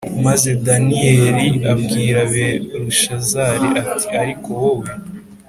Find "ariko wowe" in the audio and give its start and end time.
4.21-4.89